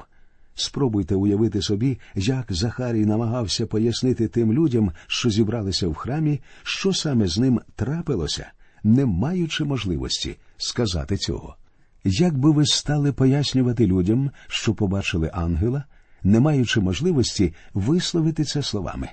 Спробуйте 0.56 1.16
уявити 1.16 1.62
собі, 1.62 2.00
як 2.16 2.46
Захарій 2.50 3.06
намагався 3.06 3.66
пояснити 3.66 4.28
тим 4.28 4.54
людям, 4.54 4.92
що 5.08 5.30
зібралися 5.30 5.88
в 5.88 5.94
храмі, 5.94 6.42
що 6.64 6.94
саме 6.94 7.28
з 7.28 7.38
ним 7.38 7.62
трапилося, 7.76 8.52
не 8.84 9.06
маючи 9.06 9.64
можливості 9.64 10.38
сказати 10.58 11.18
цього. 11.18 11.56
Як 12.04 12.38
би 12.38 12.52
ви 12.52 12.66
стали 12.66 13.14
пояснювати 13.14 13.88
людям, 13.88 14.32
що 14.48 14.74
побачили 14.74 15.32
ангела, 15.34 15.84
не 16.24 16.40
маючи 16.40 16.80
можливості 16.80 17.54
висловити 17.74 18.44
це 18.44 18.64
словами? 18.64 19.10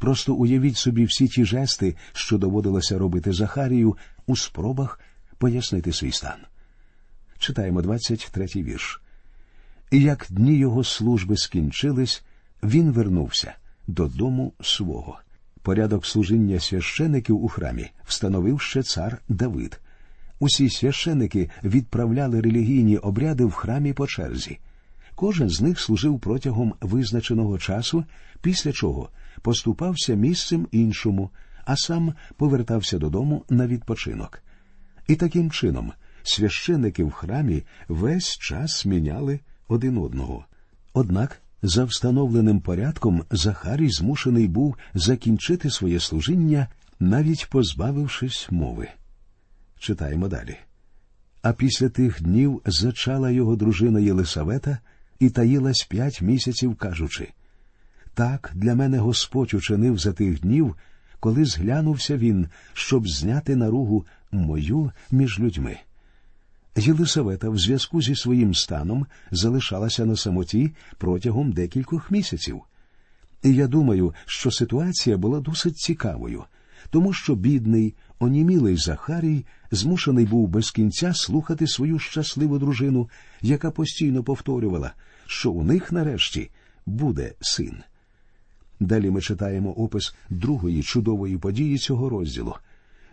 Просто 0.00 0.34
уявіть 0.34 0.76
собі 0.76 1.04
всі 1.04 1.28
ті 1.28 1.44
жести, 1.44 1.96
що 2.12 2.38
доводилося 2.38 2.98
робити 2.98 3.32
Захарію 3.32 3.96
у 4.26 4.36
спробах 4.36 5.00
пояснити 5.38 5.92
свій 5.92 6.12
стан. 6.12 6.38
Читаємо 7.38 7.80
23-й 7.80 8.62
вірш. 8.62 9.02
І 9.90 10.00
як 10.00 10.26
дні 10.30 10.58
його 10.58 10.84
служби 10.84 11.36
скінчились, 11.36 12.24
він 12.62 12.92
вернувся 12.92 13.54
додому 13.86 14.52
свого. 14.60 15.18
Порядок 15.62 16.06
служіння 16.06 16.60
священиків 16.60 17.44
у 17.44 17.48
храмі 17.48 17.90
встановив 18.04 18.60
ще 18.60 18.82
цар 18.82 19.22
Давид. 19.28 19.80
Усі 20.38 20.70
священики 20.70 21.50
відправляли 21.64 22.40
релігійні 22.40 22.96
обряди 22.96 23.44
в 23.44 23.52
храмі 23.52 23.92
по 23.92 24.06
черзі. 24.06 24.58
Кожен 25.20 25.50
з 25.50 25.60
них 25.60 25.80
служив 25.80 26.20
протягом 26.20 26.74
визначеного 26.80 27.58
часу, 27.58 28.04
після 28.42 28.72
чого 28.72 29.10
поступався 29.42 30.14
місцем 30.14 30.68
іншому, 30.72 31.30
а 31.64 31.76
сам 31.76 32.14
повертався 32.36 32.98
додому 32.98 33.44
на 33.50 33.66
відпочинок. 33.66 34.42
І 35.08 35.16
таким 35.16 35.50
чином 35.50 35.92
священики 36.22 37.04
в 37.04 37.10
храмі 37.10 37.62
весь 37.88 38.38
час 38.38 38.86
міняли 38.86 39.40
один 39.68 39.98
одного. 39.98 40.44
Однак, 40.92 41.42
за 41.62 41.84
встановленим 41.84 42.60
порядком, 42.60 43.24
Захарій 43.30 43.90
змушений 43.90 44.48
був 44.48 44.76
закінчити 44.94 45.70
своє 45.70 46.00
служіння, 46.00 46.68
навіть 47.00 47.46
позбавившись 47.50 48.50
мови. 48.50 48.88
Читаємо 49.78 50.28
далі. 50.28 50.56
А 51.42 51.52
після 51.52 51.88
тих 51.88 52.22
днів 52.22 52.62
зачала 52.66 53.30
його 53.30 53.56
дружина 53.56 54.00
Єлисавета 54.00 54.78
і 55.20 55.30
таїлась 55.30 55.86
п'ять 55.88 56.22
місяців, 56.22 56.74
кажучи 56.74 57.28
так 58.14 58.52
для 58.54 58.74
мене 58.74 58.98
Господь 58.98 59.54
учинив 59.54 59.98
за 59.98 60.12
тих 60.12 60.40
днів, 60.40 60.76
коли 61.20 61.44
зглянувся 61.44 62.16
він, 62.16 62.48
щоб 62.72 63.08
зняти 63.08 63.56
наругу 63.56 64.06
мою 64.32 64.92
між 65.10 65.40
людьми. 65.40 65.76
Єлисавета 66.76 67.48
в 67.48 67.58
зв'язку 67.58 68.02
зі 68.02 68.14
своїм 68.16 68.54
станом 68.54 69.06
залишалася 69.30 70.06
на 70.06 70.16
самоті 70.16 70.70
протягом 70.98 71.52
декількох 71.52 72.10
місяців. 72.10 72.60
І 73.42 73.54
я 73.54 73.66
думаю, 73.66 74.14
що 74.26 74.50
ситуація 74.50 75.16
була 75.16 75.40
досить 75.40 75.76
цікавою, 75.76 76.44
тому 76.90 77.12
що 77.12 77.34
бідний, 77.34 77.94
онімілий 78.18 78.76
Захарій 78.76 79.44
змушений 79.70 80.26
був 80.26 80.48
без 80.48 80.70
кінця 80.70 81.14
слухати 81.14 81.66
свою 81.66 81.98
щасливу 81.98 82.58
дружину, 82.58 83.10
яка 83.40 83.70
постійно 83.70 84.24
повторювала, 84.24 84.92
що 85.30 85.50
у 85.50 85.64
них 85.64 85.92
нарешті 85.92 86.50
буде 86.86 87.32
син. 87.40 87.76
Далі 88.80 89.10
ми 89.10 89.20
читаємо 89.20 89.72
опис 89.72 90.14
другої 90.30 90.82
чудової 90.82 91.38
події 91.38 91.78
цього 91.78 92.08
розділу 92.08 92.56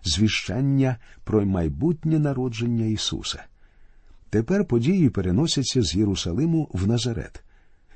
звіщання 0.04 0.98
про 1.24 1.46
майбутнє 1.46 2.20
народження 2.20 2.86
Ісуса. 2.86 3.44
Тепер 4.30 4.66
події 4.66 5.10
переносяться 5.10 5.84
з 5.84 5.96
Єрусалиму 5.96 6.70
в 6.74 6.88
Назарет. 6.88 7.44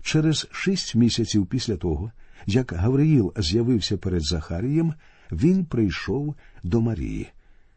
Через 0.02 0.48
шість 0.52 0.96
місяців 0.96 1.48
після 1.48 1.78
того, 1.78 2.12
як 2.46 2.74
Гавриїл 2.74 3.34
з'явився 3.38 3.98
перед 3.98 4.24
Захарієм, 4.24 4.94
він 5.32 5.66
прийшов 5.66 6.36
до 6.64 6.82
Марії. 6.82 7.30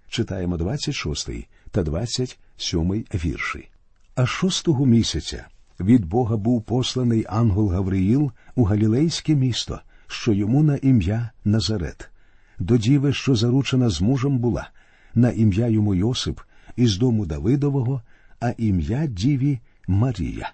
Читаємо 0.09 0.57
26 0.57 1.31
та 1.71 1.83
27 1.83 3.05
вірші. 3.15 3.69
А 4.15 4.27
шостого 4.27 4.87
місяця 4.87 5.47
від 5.81 6.05
Бога 6.05 6.37
був 6.37 6.63
посланий 6.63 7.25
ангел 7.29 7.69
Гавриїл 7.69 8.33
у 8.55 8.65
Галілейське 8.65 9.35
місто, 9.35 9.81
що 10.07 10.33
йому 10.33 10.63
на 10.63 10.77
ім'я 10.77 11.31
Назарет 11.45 12.11
до 12.59 12.77
діви, 12.77 13.13
що 13.13 13.35
заручена 13.35 13.89
з 13.89 14.01
мужем 14.01 14.39
була, 14.39 14.71
на 15.15 15.31
ім'я 15.31 15.69
йому 15.69 15.95
Йосип 15.95 16.41
із 16.77 16.97
дому 16.97 17.27
Давидового, 17.27 18.03
а 18.41 18.53
ім'я 18.59 19.07
діві 19.07 19.59
Марія. 19.89 20.53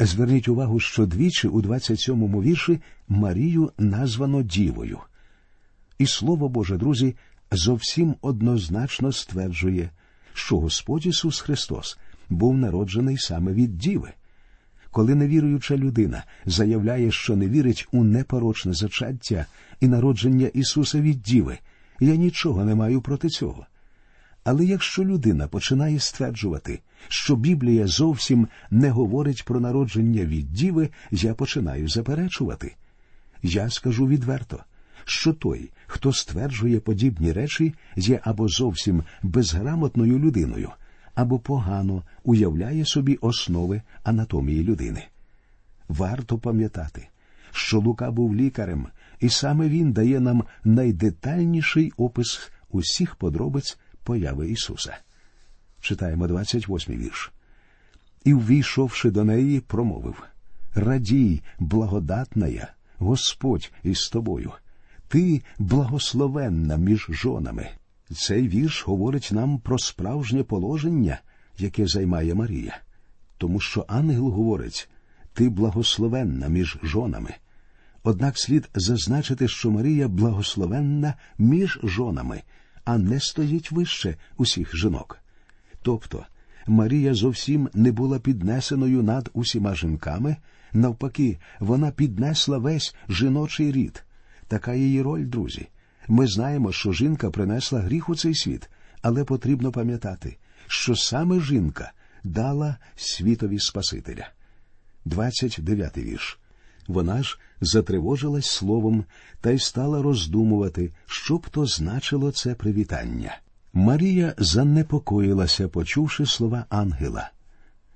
Зверніть 0.00 0.48
увагу, 0.48 0.80
що 0.80 1.06
двічі 1.06 1.48
у 1.48 1.62
27-му 1.62 2.42
вірші 2.42 2.80
Марію 3.08 3.72
названо 3.78 4.42
Дівою. 4.42 4.98
І 5.98 6.06
слово 6.06 6.48
Боже, 6.48 6.76
друзі, 6.76 7.16
зовсім 7.50 8.14
однозначно 8.20 9.12
стверджує, 9.12 9.90
що 10.34 10.60
Господь 10.60 11.06
Ісус 11.06 11.40
Христос 11.40 11.98
був 12.30 12.58
народжений 12.58 13.18
саме 13.18 13.52
від 13.52 13.78
Діви. 13.78 14.12
Коли 14.90 15.14
невіруюча 15.14 15.76
людина 15.76 16.24
заявляє, 16.46 17.10
що 17.10 17.36
не 17.36 17.48
вірить 17.48 17.88
у 17.92 18.04
непорочне 18.04 18.72
зачаття 18.72 19.46
і 19.80 19.88
народження 19.88 20.46
Ісуса 20.46 21.00
від 21.00 21.22
Діви, 21.22 21.58
я 22.00 22.16
нічого 22.16 22.64
не 22.64 22.74
маю 22.74 23.00
проти 23.00 23.28
цього. 23.28 23.66
Але 24.44 24.64
якщо 24.64 25.04
людина 25.04 25.48
починає 25.48 26.00
стверджувати, 26.00 26.80
що 27.08 27.36
Біблія 27.36 27.86
зовсім 27.86 28.48
не 28.70 28.90
говорить 28.90 29.44
про 29.44 29.60
народження 29.60 30.24
від 30.24 30.52
Діви, 30.52 30.88
я 31.10 31.34
починаю 31.34 31.88
заперечувати. 31.88 32.74
Я 33.42 33.70
скажу 33.70 34.06
відверто, 34.06 34.64
що 35.04 35.32
той, 35.32 35.70
хто 35.86 36.12
стверджує 36.12 36.80
подібні 36.80 37.32
речі, 37.32 37.74
є 37.96 38.20
або 38.24 38.48
зовсім 38.48 39.02
безграмотною 39.22 40.18
людиною 40.18 40.70
або 41.18 41.38
погано 41.38 42.02
уявляє 42.24 42.84
собі 42.84 43.18
основи 43.20 43.82
анатомії 44.02 44.64
людини. 44.64 45.04
Варто 45.88 46.38
пам'ятати, 46.38 47.08
що 47.52 47.80
Лука 47.80 48.10
був 48.10 48.36
лікарем, 48.36 48.86
і 49.20 49.28
саме 49.28 49.68
він 49.68 49.92
дає 49.92 50.20
нам 50.20 50.44
найдетальніший 50.64 51.92
опис 51.96 52.50
усіх 52.70 53.14
подробиць 53.16 53.78
появи 54.02 54.50
Ісуса. 54.50 54.96
Читаємо 55.80 56.26
28-й 56.26 56.96
вірш. 56.96 57.32
І, 58.24 58.34
ввійшовши 58.34 59.10
до 59.10 59.24
неї, 59.24 59.60
промовив 59.60 60.22
Радій, 60.74 61.42
благодатная, 61.58 62.72
Господь 62.98 63.72
із 63.82 64.08
тобою. 64.08 64.52
Ти 65.08 65.42
благословенна 65.58 66.76
між 66.76 67.06
жонами. 67.10 67.68
Цей 68.12 68.48
вірш 68.48 68.86
говорить 68.86 69.28
нам 69.32 69.58
про 69.58 69.78
справжнє 69.78 70.42
положення, 70.42 71.20
яке 71.58 71.86
займає 71.86 72.34
Марія, 72.34 72.80
тому 73.38 73.60
що 73.60 73.84
ангел 73.88 74.28
говорить 74.28 74.90
ти 75.32 75.48
благословенна 75.48 76.48
між 76.48 76.78
жонами. 76.82 77.34
Однак 78.02 78.38
слід 78.38 78.68
зазначити, 78.74 79.48
що 79.48 79.70
Марія 79.70 80.08
благословенна 80.08 81.14
між 81.38 81.80
жонами, 81.82 82.42
а 82.84 82.98
не 82.98 83.20
стоїть 83.20 83.70
вище 83.72 84.16
усіх 84.36 84.76
жінок. 84.76 85.18
Тобто 85.82 86.24
Марія 86.66 87.14
зовсім 87.14 87.68
не 87.74 87.92
була 87.92 88.18
піднесеною 88.18 89.02
над 89.02 89.30
усіма 89.32 89.74
жінками, 89.74 90.36
навпаки, 90.72 91.38
вона 91.60 91.90
піднесла 91.90 92.58
весь 92.58 92.94
жіночий 93.08 93.72
рід. 93.72 94.04
Така 94.48 94.74
її 94.74 95.02
роль, 95.02 95.24
друзі. 95.24 95.68
Ми 96.08 96.26
знаємо, 96.26 96.72
що 96.72 96.92
жінка 96.92 97.30
принесла 97.30 97.80
гріх 97.80 98.08
у 98.08 98.14
цей 98.14 98.34
світ, 98.34 98.70
але 99.02 99.24
потрібно 99.24 99.72
пам'ятати, 99.72 100.36
що 100.66 100.96
саме 100.96 101.40
жінка 101.40 101.92
дала 102.24 102.76
світові 102.96 103.58
Спасителя. 103.58 104.28
29 105.04 105.98
вірш. 105.98 106.38
Вона 106.88 107.22
ж 107.22 107.38
затривожилась 107.60 108.46
словом 108.46 109.04
та 109.40 109.50
й 109.50 109.58
стала 109.58 110.02
роздумувати, 110.02 110.92
що 111.06 111.36
б 111.36 111.48
то 111.48 111.66
значило 111.66 112.32
це 112.32 112.54
привітання. 112.54 113.38
Марія 113.72 114.34
занепокоїлася, 114.38 115.68
почувши 115.68 116.26
слова 116.26 116.64
ангела. 116.68 117.30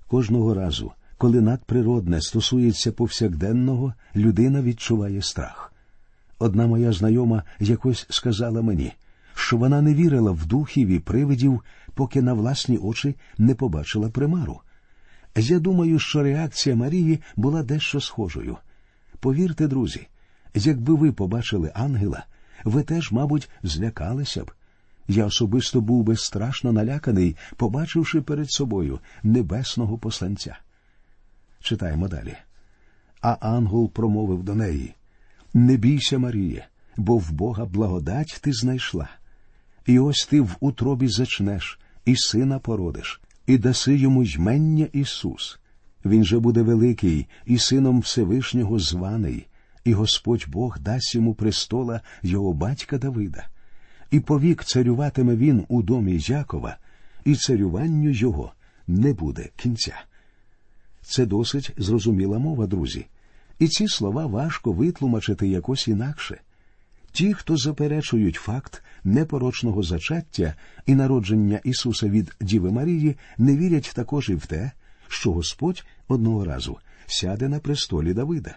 Кожного 0.06 0.54
разу, 0.54 0.92
коли 1.18 1.40
надприродне 1.40 2.20
стосується 2.20 2.92
повсякденного, 2.92 3.94
людина 4.16 4.62
відчуває 4.62 5.22
страх. 5.22 5.71
Одна 6.42 6.66
моя 6.66 6.92
знайома 6.92 7.42
якось 7.60 8.06
сказала 8.10 8.62
мені, 8.62 8.92
що 9.34 9.56
вона 9.56 9.82
не 9.82 9.94
вірила 9.94 10.30
в 10.30 10.46
духів 10.46 10.88
і 10.88 10.98
привидів, 10.98 11.62
поки 11.94 12.22
на 12.22 12.32
власні 12.32 12.78
очі 12.78 13.16
не 13.38 13.54
побачила 13.54 14.08
примару. 14.08 14.60
Я 15.36 15.58
думаю, 15.58 15.98
що 15.98 16.22
реакція 16.22 16.76
Марії 16.76 17.20
була 17.36 17.62
дещо 17.62 18.00
схожою. 18.00 18.56
Повірте, 19.20 19.68
друзі, 19.68 20.08
якби 20.54 20.94
ви 20.94 21.12
побачили 21.12 21.72
ангела, 21.74 22.24
ви 22.64 22.82
теж, 22.82 23.12
мабуть, 23.12 23.50
злякалися 23.62 24.44
б. 24.44 24.50
Я 25.08 25.26
особисто 25.26 25.80
був 25.80 26.04
би 26.04 26.16
страшно 26.16 26.72
наляканий, 26.72 27.36
побачивши 27.56 28.20
перед 28.20 28.50
собою 28.50 28.98
небесного 29.22 29.98
посланця. 29.98 30.56
Читаємо 31.60 32.08
далі. 32.08 32.36
А 33.20 33.36
ангел 33.40 33.90
промовив 33.90 34.42
до 34.42 34.54
неї 34.54 34.94
Не 35.54 35.76
бійся, 35.76 36.18
Марія, 36.18 36.66
бо 36.96 37.16
в 37.16 37.32
Бога 37.32 37.64
благодать 37.64 38.38
ти 38.42 38.52
знайшла. 38.52 39.08
І 39.86 39.98
ось 39.98 40.26
ти 40.30 40.40
в 40.40 40.56
утробі 40.60 41.08
зачнеш, 41.08 41.78
і 42.04 42.16
сина 42.16 42.58
породиш, 42.58 43.20
і 43.46 43.58
даси 43.58 43.96
йому 43.96 44.24
ймення 44.24 44.88
Ісус. 44.92 45.58
Він 46.04 46.24
же 46.24 46.38
буде 46.38 46.62
великий 46.62 47.26
і 47.46 47.58
сином 47.58 48.00
Всевишнього 48.00 48.78
званий, 48.78 49.46
і 49.84 49.92
Господь 49.92 50.44
Бог 50.48 50.78
дасть 50.80 51.14
йому 51.14 51.34
престола 51.34 52.00
його 52.22 52.52
батька 52.52 52.98
Давида. 52.98 53.46
І 54.10 54.20
повік 54.20 54.64
царюватиме 54.64 55.36
він 55.36 55.64
у 55.68 55.82
домі 55.82 56.18
Якова, 56.18 56.76
і 57.24 57.34
царюванню 57.34 58.10
його 58.10 58.52
не 58.86 59.12
буде 59.12 59.48
кінця. 59.56 60.02
Це 61.02 61.26
досить 61.26 61.72
зрозуміла 61.76 62.38
мова, 62.38 62.66
друзі, 62.66 63.06
і 63.62 63.68
ці 63.68 63.88
слова 63.88 64.26
важко 64.26 64.72
витлумачити 64.72 65.48
якось 65.48 65.88
інакше. 65.88 66.40
Ті, 67.12 67.34
хто 67.34 67.56
заперечують 67.56 68.34
факт 68.34 68.82
непорочного 69.04 69.82
зачаття 69.82 70.54
і 70.86 70.94
народження 70.94 71.60
Ісуса 71.64 72.08
від 72.08 72.36
Діви 72.40 72.70
Марії, 72.70 73.16
не 73.38 73.56
вірять 73.56 73.92
також 73.94 74.28
і 74.28 74.34
в 74.34 74.46
те, 74.46 74.70
що 75.08 75.32
Господь 75.32 75.84
одного 76.08 76.44
разу 76.44 76.78
сяде 77.06 77.48
на 77.48 77.58
престолі 77.58 78.14
Давида. 78.14 78.56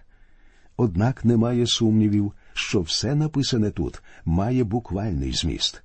Однак 0.78 1.26
немає 1.26 1.68
сумнівів, 1.68 2.34
що 2.54 2.82
все 2.82 3.16
написане 3.16 3.72
тут 3.72 4.04
має 4.26 4.64
буквальний 4.64 5.34
зміст. 5.34 5.84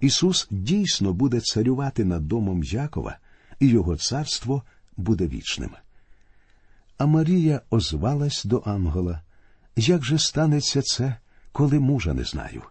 Ісус 0.00 0.48
дійсно 0.50 1.12
буде 1.12 1.40
царювати 1.40 2.04
над 2.04 2.28
домом 2.28 2.62
Якова, 2.62 3.18
і 3.60 3.66
його 3.68 3.96
царство 3.96 4.62
буде 4.96 5.26
вічним. 5.26 5.70
А 6.98 7.06
Марія 7.06 7.60
озвалась 7.70 8.44
до 8.44 8.62
ангела. 8.66 9.20
Як 9.76 10.04
же 10.04 10.18
станеться 10.18 10.82
це, 10.82 11.16
коли 11.52 11.78
мужа 11.78 12.14
не 12.14 12.24
знаю? 12.24 12.62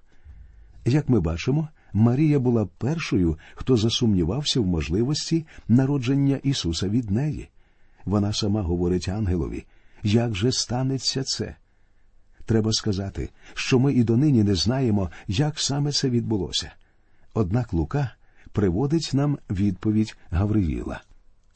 Як 0.86 1.10
ми 1.10 1.20
бачимо, 1.20 1.68
Марія 1.94 2.40
була 2.40 2.66
першою, 2.66 3.38
хто 3.56 3.78
засумнівався 3.78 4.60
в 4.60 4.66
можливості 4.66 5.46
народження 5.68 6.40
Ісуса 6.44 6.90
від 6.90 7.12
неї. 7.12 7.50
Вона 8.06 8.34
сама 8.34 8.62
говорить 8.62 9.10
ангелові, 9.10 9.66
як 10.04 10.36
же 10.36 10.52
станеться 10.52 11.24
це? 11.24 11.56
Треба 12.46 12.74
сказати, 12.74 13.30
що 13.54 13.80
ми 13.80 13.94
і 13.94 14.04
донині 14.04 14.44
не 14.44 14.56
знаємо, 14.56 15.12
як 15.28 15.60
саме 15.60 15.92
це 15.92 16.10
відбулося. 16.10 16.72
Однак 17.34 17.74
Лука 17.74 18.12
приводить 18.52 19.12
нам 19.14 19.38
відповідь 19.50 20.18
Гавриїла. 20.32 21.02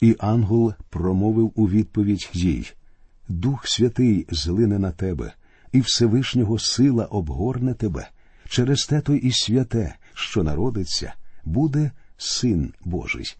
І 0.00 0.16
ангел 0.18 0.74
промовив 0.90 1.52
у 1.54 1.68
відповідь 1.68 2.30
їй 2.32 2.72
Дух 3.28 3.66
Святий 3.66 4.26
злине 4.30 4.78
на 4.78 4.90
тебе, 4.90 5.32
і 5.72 5.80
Всевишнього 5.80 6.58
сила 6.58 7.04
обгорне 7.04 7.74
тебе. 7.74 8.08
Через 8.48 8.86
те 8.86 9.00
то 9.00 9.14
і 9.14 9.32
святе, 9.32 9.94
що 10.14 10.42
народиться, 10.42 11.14
буде 11.44 11.90
син 12.16 12.72
Божий. 12.84 13.36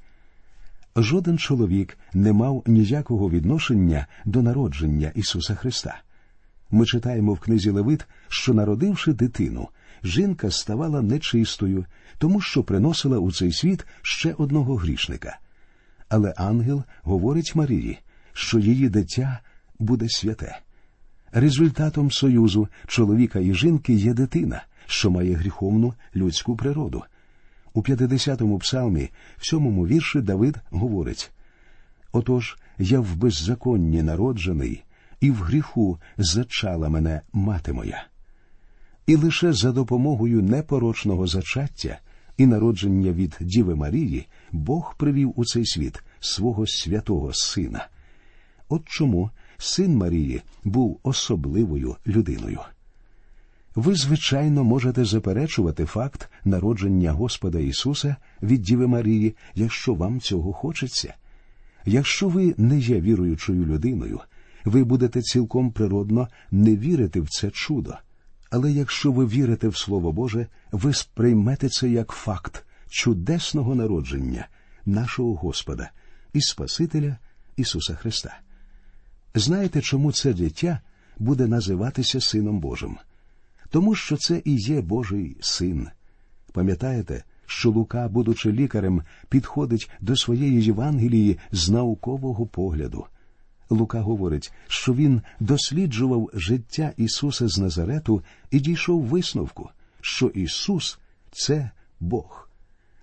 Жоден 0.96 1.38
чоловік 1.38 1.98
не 2.14 2.32
мав 2.32 2.62
ніякого 2.66 3.30
відношення 3.30 4.06
до 4.24 4.42
народження 4.42 5.12
Ісуса 5.14 5.54
Христа. 5.54 6.00
Ми 6.70 6.86
читаємо 6.86 7.34
в 7.34 7.40
книзі 7.40 7.70
Левит, 7.70 8.06
що, 8.28 8.54
народивши 8.54 9.12
дитину, 9.12 9.68
жінка 10.04 10.50
ставала 10.50 11.02
нечистою, 11.02 11.84
тому 12.18 12.40
що 12.40 12.62
приносила 12.62 13.18
у 13.18 13.32
цей 13.32 13.52
світ 13.52 13.86
ще 14.02 14.34
одного 14.38 14.76
грішника. 14.76 15.38
Але 16.10 16.34
ангел 16.36 16.82
говорить 17.02 17.54
Марії, 17.54 17.98
що 18.32 18.58
її 18.58 18.88
дитя 18.88 19.40
буде 19.78 20.08
святе. 20.08 20.58
Результатом 21.32 22.10
союзу 22.10 22.68
чоловіка 22.86 23.38
і 23.38 23.54
жінки 23.54 23.92
є 23.92 24.14
дитина, 24.14 24.62
що 24.86 25.10
має 25.10 25.34
гріховну 25.34 25.94
людську 26.16 26.56
природу. 26.56 27.02
У 27.74 27.82
50-му 27.82 28.58
псалмі, 28.58 29.10
в 29.36 29.46
сьомому 29.46 29.86
вірші 29.86 30.20
Давид 30.20 30.56
говорить 30.70 31.30
Отож 32.12 32.58
я 32.78 33.00
в 33.00 33.16
беззаконні 33.16 34.02
народжений, 34.02 34.84
і 35.20 35.30
в 35.30 35.36
гріху 35.36 35.98
зачала 36.18 36.88
мене 36.88 37.20
мати 37.32 37.72
моя. 37.72 38.04
І 39.06 39.16
лише 39.16 39.52
за 39.52 39.72
допомогою 39.72 40.42
непорочного 40.42 41.26
зачаття 41.26 41.98
і 42.40 42.46
народження 42.46 43.12
від 43.12 43.36
Діви 43.40 43.74
Марії 43.74 44.26
Бог 44.52 44.94
привів 44.96 45.32
у 45.36 45.44
цей 45.44 45.66
світ 45.66 46.02
свого 46.20 46.66
святого 46.66 47.32
Сина. 47.32 47.88
От 48.68 48.82
чому 48.84 49.30
син 49.58 49.96
Марії 49.96 50.42
був 50.64 51.00
особливою 51.02 51.96
людиною. 52.06 52.60
Ви, 53.74 53.94
звичайно, 53.94 54.64
можете 54.64 55.04
заперечувати 55.04 55.84
факт 55.84 56.30
народження 56.44 57.12
Господа 57.12 57.58
Ісуса 57.58 58.16
від 58.42 58.62
Діви 58.62 58.86
Марії, 58.86 59.36
якщо 59.54 59.94
вам 59.94 60.20
цього 60.20 60.52
хочеться. 60.52 61.14
Якщо 61.86 62.28
ви 62.28 62.54
не 62.56 62.78
є 62.78 63.00
віруючою 63.00 63.64
людиною, 63.64 64.20
ви 64.64 64.84
будете 64.84 65.22
цілком 65.22 65.72
природно 65.72 66.28
не 66.50 66.76
вірити 66.76 67.20
в 67.20 67.28
це 67.28 67.50
чудо. 67.50 67.94
Але 68.50 68.72
якщо 68.72 69.12
ви 69.12 69.26
вірите 69.26 69.68
в 69.68 69.76
Слово 69.76 70.12
Боже, 70.12 70.46
ви 70.72 70.94
сприймете 70.94 71.68
це 71.68 71.88
як 71.88 72.08
факт 72.08 72.64
чудесного 72.88 73.74
народження 73.74 74.48
нашого 74.86 75.34
Господа 75.34 75.90
і 76.32 76.40
Спасителя 76.40 77.16
Ісуса 77.56 77.94
Христа. 77.94 78.38
Знаєте, 79.34 79.80
чому 79.80 80.12
це 80.12 80.32
дитя 80.32 80.80
буде 81.18 81.46
називатися 81.46 82.20
Сином 82.20 82.60
Божим? 82.60 82.96
Тому 83.70 83.94
що 83.94 84.16
це 84.16 84.42
і 84.44 84.56
є 84.56 84.80
Божий 84.80 85.36
син. 85.40 85.88
Пам'ятаєте, 86.52 87.24
що 87.46 87.70
Лука, 87.70 88.08
будучи 88.08 88.52
лікарем, 88.52 89.02
підходить 89.28 89.90
до 90.00 90.16
своєї 90.16 90.62
Євангелії 90.62 91.38
з 91.52 91.68
наукового 91.68 92.46
погляду. 92.46 93.06
Лука 93.70 94.00
говорить, 94.00 94.52
що 94.68 94.94
він 94.94 95.22
досліджував 95.40 96.30
життя 96.34 96.92
Ісуса 96.96 97.48
з 97.48 97.58
Назарету 97.58 98.22
і 98.50 98.60
дійшов 98.60 99.04
висновку, 99.04 99.70
що 100.00 100.26
Ісус 100.26 100.98
це 101.32 101.70
Бог. 102.00 102.48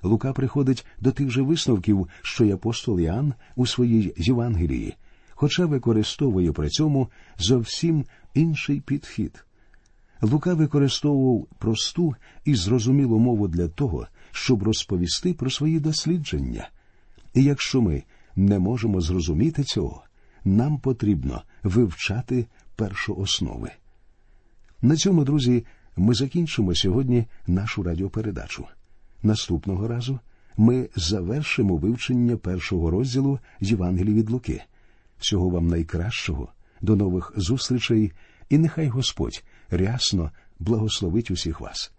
Лука 0.04 0.34
приходить 0.34 0.86
до 1.00 1.12
тих 1.12 1.30
же 1.30 1.42
висновків, 1.42 2.08
що 2.22 2.46
й 2.46 2.52
апостол 2.52 3.00
Іоанн 3.00 3.34
у 3.56 3.68
своїй 3.68 4.14
Євангелії, 4.18 4.96
хоча 5.30 5.66
використовує 5.66 6.52
при 6.52 6.70
цьому 6.70 7.10
зовсім 7.38 8.06
інший 8.34 8.82
підхід. 8.82 9.46
Лука 10.22 10.54
використовував 10.54 11.48
просту 11.60 12.16
і 12.46 12.56
зрозумілу 12.56 13.20
мову 13.20 13.48
для 13.48 13.68
того, 13.68 14.08
щоб 14.32 14.64
розповісти 14.64 15.34
про 15.34 15.50
свої 15.50 15.80
дослідження. 15.80 16.70
І 17.34 17.44
якщо 17.44 17.82
ми 17.82 18.04
не 18.36 18.60
можемо 18.60 19.02
зрозуміти 19.02 19.64
цього, 19.64 20.04
нам 20.48 20.78
потрібно 20.78 21.44
вивчати 21.64 22.46
першооснови. 22.76 23.72
На 24.82 24.96
цьому, 24.96 25.24
друзі, 25.24 25.66
ми 25.96 26.14
закінчимо 26.14 26.76
сьогодні 26.76 27.26
нашу 27.48 27.84
радіопередачу. 27.84 28.66
Наступного 29.24 29.88
разу 29.88 30.20
ми 30.58 30.90
завершимо 30.96 31.78
вивчення 31.78 32.38
першого 32.38 32.92
розділу 32.92 33.40
Євангелії 33.60 34.16
від 34.16 34.30
Луки. 34.30 34.64
Всього 35.20 35.50
вам 35.50 35.68
найкращого, 35.68 36.48
до 36.82 36.96
нових 36.96 37.34
зустрічей, 37.36 38.12
і 38.50 38.58
нехай 38.58 38.88
Господь 38.88 39.44
рясно 39.70 40.32
благословить 40.60 41.32
усіх 41.32 41.62
вас. 41.62 41.92